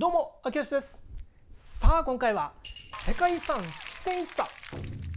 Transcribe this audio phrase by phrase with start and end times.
[0.00, 1.02] どうも秋吉です。
[1.52, 2.52] さあ今回は
[3.04, 4.44] 世界遺産チチェンイッツァ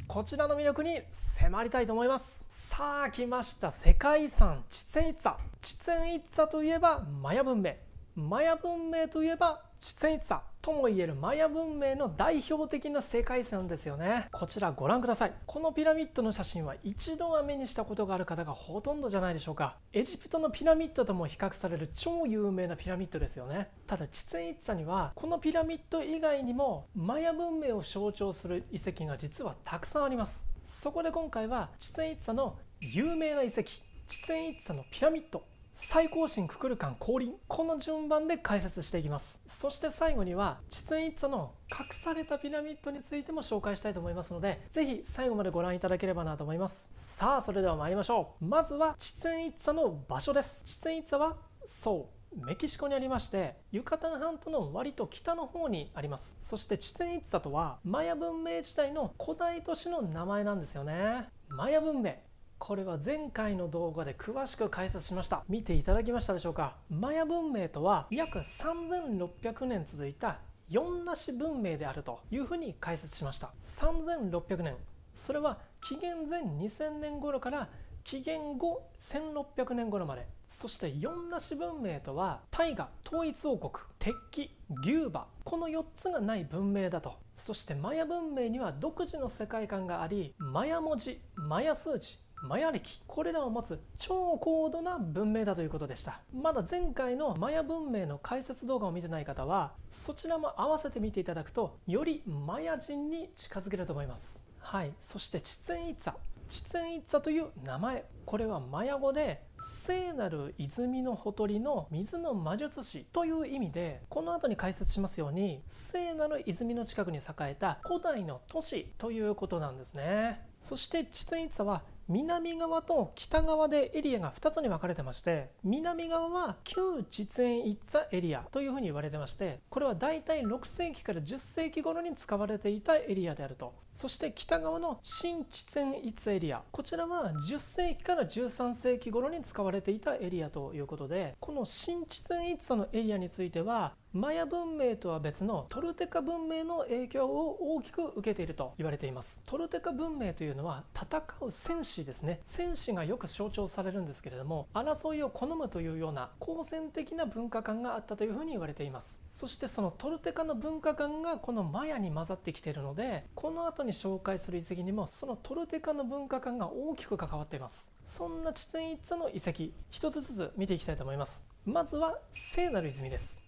[0.08, 2.44] こちらの魅力に迫りたいと思います。
[2.50, 3.70] さあ来ました。
[3.70, 7.76] 世界遺産チチェンイッツァチチェンイッツァといえばマヤ文明。
[8.16, 14.28] マヤ文明といえばチツェンイツァともいえるマヤ文明の代表的な世界遺産ですよね。
[14.32, 15.34] こちらご覧ください。
[15.46, 19.78] このピラミッドの写真は一度は目にしたことがある方がほとんどじゃないでしょうか。
[19.92, 23.72] エジプトのピラミッドとも比較される超有名なピラミッドですよね。
[23.88, 30.48] ただチツェンイツァにはこのピラミッド以外にもマヤ文明を象徴する遺跡が実はたくさんあります。
[30.64, 33.64] そこで今回はチツェンイツァの有名な遺跡
[34.08, 35.44] チツェンイッツァのピラミッド
[35.74, 37.34] 最高神ククルカン降臨。
[37.48, 39.42] この順番で解説していきます。
[39.46, 46.90] そして最後にはチツンイッツァの隠されたピラミッドについても紹介したいと思いますのでぜひ最後までご覧いただければなと思います。
[46.94, 48.46] さあそれでは参りましょう。
[48.46, 50.64] まずはチツンイッツァの場所です。
[50.66, 56.36] チツンイッツァはそうメキシコにありましてユカタン半島の割と北の方にあります。
[56.42, 61.30] そしてチツンイッツァとはマヤ文明時代の古代都市の名前なんですよね。
[61.50, 62.16] マヤ文明。
[62.64, 65.44] これは前回の動画で詳しく解説しました。
[65.50, 66.76] 見ていただきましたでしょうか？
[66.92, 70.38] マヤ文明とは約3600年続いた
[70.70, 73.52] 四なし文明であるというふうに解説しました。
[73.60, 74.76] 3600年。
[75.12, 77.68] それは紀元前2000年頃から
[78.04, 80.28] 紀元後1600年頃まで。
[80.48, 87.16] そして四なし文明とは大河統一王国鉄器牛馬この4つがない文明だと。
[87.34, 96.22] そしてマヤ文明には独自の世界観がありマヤ文字マヤ数字マヤ歴これらを持つ超高度な文明だということでした。
[96.34, 104.42] まだ前回のマヤ文明の解説動画を見てない方はそちらも合わせて見ていただくとよりマヤ人に近づけると思います。
[104.60, 104.94] はい。
[105.00, 106.14] そしてチツェンイツァ
[106.52, 120.42] チツェンイツァという名前これはマヤ語で聖なる泉のほとりの水の魔術師という意味でこの後に解説しますように聖なる泉の近くに栄えた古代の都市ということなんですね。
[120.60, 133.74] そしてチツェンイツァは南側と北側でエリアが2つに分かれてまして南側は旧実演一座エリアというふうに言われてましてこれはだいたい6世紀から10世紀頃に使われていたエリアであると。
[133.94, 149.42] そして北側の新実演一座エリアこちらは10世紀から13世紀頃に使われていたエリアということでこの新実演一座のエリアについてはマヤ文明とは別のトルテカ文明の影響を大きく受けていると言われています。
[149.46, 152.42] トルテカ文明というのは戦う戦士ですね。
[152.44, 159.22] 戦士がよく象徴されるんですけれども争いを好むというような好戦的な文化観があったというふうに言われています。
[159.28, 167.94] そしてそのトルテカの文化観がこのマヤに混ざってきているのでこの後に紹介する遺跡にもそのトルテカの文化観が大きく関わっています。
[168.04, 171.46] そんな地点一つの遺跡一つずつ見ていきたいと思います。
[171.66, 173.41] まずは聖なる泉です。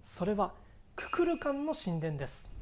[0.02, 0.52] それは
[0.96, 2.53] ククルカンの神殿です。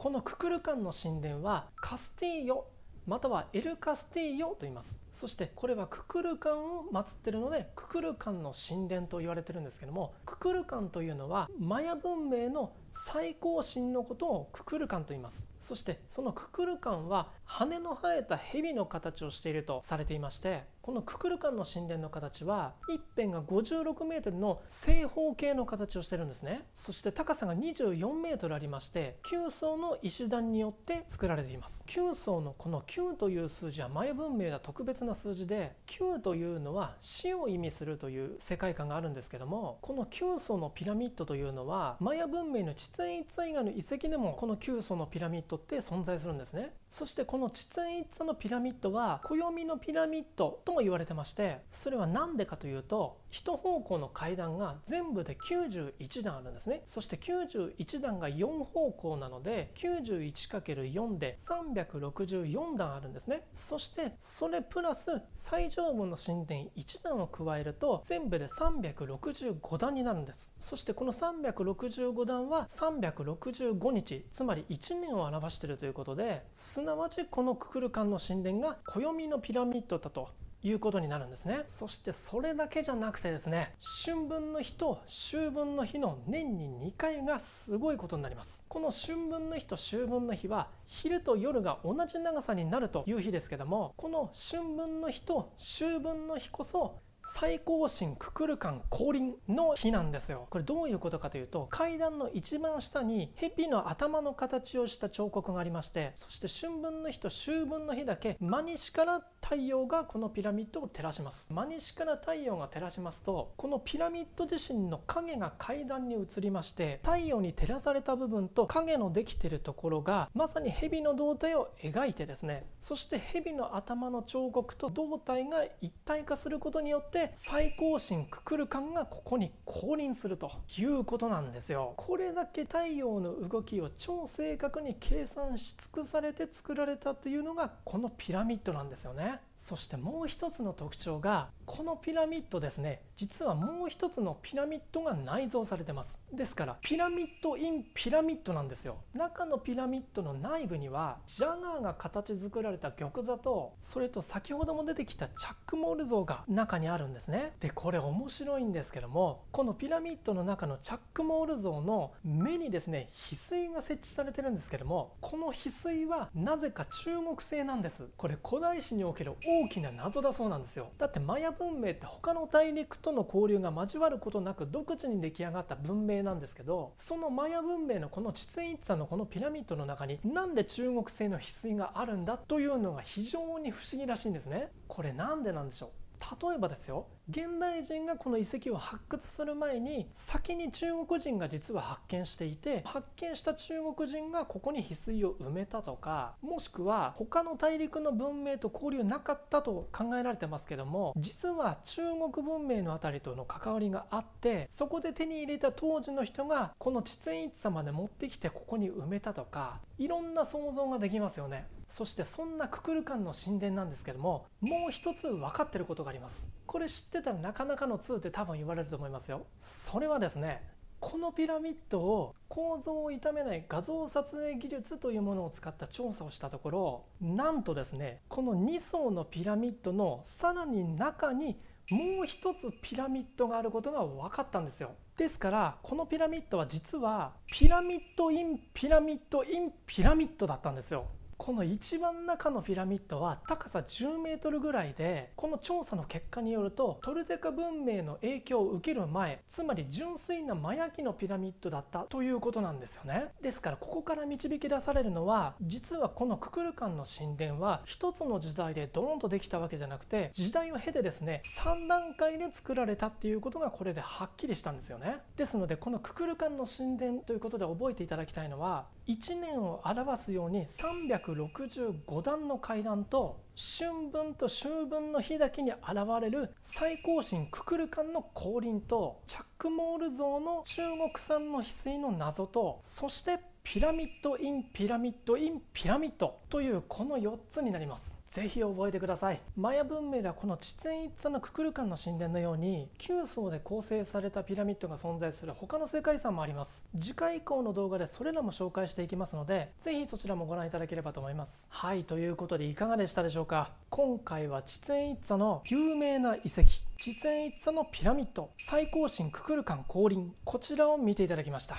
[0.00, 2.66] このククルカンの神殿はカスティーヨ
[3.06, 4.98] またはエルカスティーヨと言います。
[5.12, 15.46] そしてこれはククルカンを祀ってるのでククルカンの神殿と言われてるんですけどもククルカンというのはマヤ文明の最高神のことをククルカンと言います。
[15.58, 26.64] そしてそのククルカンは羽の生えた蛇の形をしているとされていましてこのククルカンの神殿の形は一辺が56メートルの正方形の形をしてるんですね。
[26.72, 31.84] そして高さが24メートルありまして9層の石段によって作られています。
[31.86, 46.72] 9層のこの9という数字はマヤ文明では特別な数字で9というのは死を意味するという世界観があるんですけどもこの9層のピラミッドというのはマヤ文明の地前一以外の遺跡でもこの9層のピラミッドって存在するんですね。
[46.88, 56.82] そしてこの地前一つのピラミッドは暦のピラミッドとも言われてましてそれは何でかというと一方向の階段が全部で91段あるんですね。
[56.84, 63.42] そして91段が4方向なので 91×4 で364段あるんですね。
[63.52, 70.54] そしてそれプラス最上部の神殿1段を加えると全部で365段になるんです。
[70.58, 80.30] そしてこの365段は365日つまり1年を表しているということですなわちこのククルカンの神殿が暦のピラミッドだと
[80.62, 81.62] いうことになるんですね。
[81.66, 83.74] そしてそれだけじゃなくてですね
[84.04, 88.64] 春分の日と秋分の日の年に2回がすごいことになります。
[88.68, 96.98] この春分の日と秋分の日は昼と夜が同じ長さになるという日ですけどもこの春分の日と秋分の日こそ
[97.32, 100.48] 最高神ククルカン降臨の日なんですよ。
[100.50, 111.52] これどういうことかというと階段の一番下に蛇の頭の形をした彫刻がありましてそして春分の日と秋分の日だけ真西から太陽がこのピラミッドを照らします。
[111.52, 131.94] 真西から太陽が照らしますとこのピラミッド自身の影が階段に移りまして太陽に照らされた部分と影のできてるところがまさに蛇の胴体を描いてですねそして蛇の頭の彫刻と胴体が一体化することによって最高神ククルカンがここに降臨するということなんですよ。
[131.96, 139.40] これだけ太陽の動きを超正確に計算し尽くされて作られたというのがこのピラミッドなんですよね。
[139.60, 143.02] そしてもう一つの特徴がこのピラミッドですね。
[143.18, 146.18] 実はもう一つのピラミッドが内蔵されてます。
[146.32, 148.96] ですからピラミッドインピラミッドなんですよ。
[149.12, 157.52] 中のピラミッドの内部にはジャガーが形作られた玉座とそれと先ほども出てきたチャックモール像が中にあるんですね。
[157.60, 168.08] でこれ面白いんですけどもこのピラミッドの中のチャックモール像の目にですね翡翠が設置されてるんですけどもこの翡翠はなぜか中国製なんです。
[168.16, 170.90] これ古代史における大きな謎だそうなんですよ。
[170.98, 184.68] だってマヤ文明って他の大陸との交流が交わることなく独自に出来上がった文明なんですけどそのマヤ文明のこの地前一座のこのピラミッドの中になんで中国製の翡翠があるんだというのが非常に不思議らしいんですね。
[184.86, 185.90] これなんでなんでしょう？
[186.20, 211.66] 例えばですよ現代人がこの遺跡を発掘する前に先に中国人が実は発見していて発見した中国人がここに翡翠を埋めたとかもしくは他の大陸の文明と交流なかったと考えられてますけども実は中国文明の辺りとの関わりがあってそこで手に入れた当時の人がこの地前一座まで持ってきてここに埋めたとかいろんな想像ができますよね。
[211.90, 216.48] そしてそんなククルカンの神殿なんですけどももう一つ分かってることがあります。
[216.64, 219.44] これ知ってたらなかなかの2って多分言われると思いますよ。
[219.58, 220.62] それはですね
[221.00, 231.58] このピラミッドを構造を傷めない画像撮影技術というものを使った調査をしたところなんとですねこの2層のピラミッドのさらに中に
[231.90, 234.92] もう一つピラミッドがあることが分かったんですよ。
[235.16, 241.06] ですからこのピラミッドは実はピラミッドインピラミッドインピラミッドだったんですよ。
[241.40, 253.28] この一番中のピラミッドは高さ10メートルぐらいでこの調査の結果によるとトルテカ文明の影響を受ける前つまり純粋なマヤ紀のピラミッドだったということなんですよね。
[253.40, 265.20] ですからここから導き出されるのは実はこのククルカンの神殿は一つの時代でドーンとできたわけじゃなくて時代を経てですね3段階で作られたっていうことがこれではっきりしたんですよね。
[265.38, 275.80] ですのでこのククルカンの神殿ということで覚えていただきたいのは1年を表すように365段の階段と春分と秋分の日だけに現
[276.20, 283.40] れる最高神ククルカンの降臨とチャックモール像の中国産の翡翠の謎とそして
[283.72, 288.18] ピラミッド・イン・ピラミッド・イン・ピラミッドというこの4つになります。
[288.28, 289.40] ぜひ覚えてください。
[289.56, 296.84] マヤ文明ではこのチチェン・イッツァのククルカンの神殿のように9層で構成されたピラミッドが存在する他の世界遺産もあります。
[296.98, 301.68] 次回以降の動画でそれらも紹介していきますのでぜひそちらもご覧いただければと思います。
[301.70, 303.70] はいということでいかがでしたでしょうか。
[303.88, 306.64] 今回は地点一座の有名な遺跡
[306.98, 310.34] 地点一座のピラミッド最高神ククルカン降臨。
[310.42, 311.76] こちらを見ていただきました。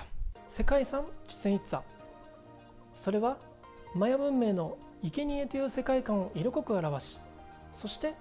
[0.54, 1.82] 世界遺産地線一座
[2.92, 3.38] それは
[3.94, 7.18] マヤ文明の生贄という世界観を色濃く表し
[7.70, 8.12] そして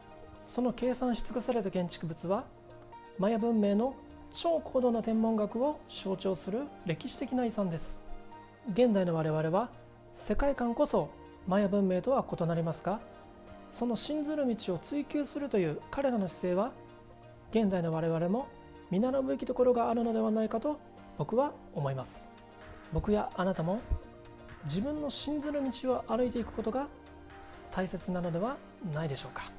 [0.42, 2.46] その計算し尽くされた建築物は
[3.20, 3.96] マヤ文明の
[4.32, 8.02] 超高度な天文学を象徴する歴史的な遺産です。
[8.72, 9.70] 現代の我々は
[10.14, 11.10] 世界観こそ
[11.50, 13.02] マヤ文明とは異なりますが
[13.70, 16.72] その信ずる道を追求するという彼らの姿勢は
[17.52, 18.48] 現代の我々も
[18.90, 20.80] 見習うべきところがあるのではないかと
[21.22, 22.30] 僕は思います。
[22.92, 23.80] 僕やあなたも
[24.63, 26.88] 自分の信ずる道を歩いていくことが
[27.70, 28.58] 大切なのでは
[28.92, 29.51] ないでしょうか。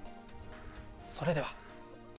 [0.98, 1.46] それでは